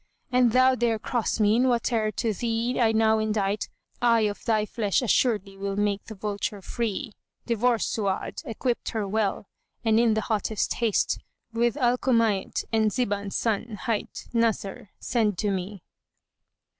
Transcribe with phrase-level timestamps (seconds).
[0.31, 4.43] An thou dare cross me in whate'er to thee I now indite * I of
[4.45, 7.13] thy flesh assuredly will make the vulture free.
[7.45, 9.45] Divorce Su'ad, equip her well,
[9.85, 15.37] and in the hottest haste * With Al Kumayt and Ziban's son, hight Nasr, send
[15.37, 15.83] to me.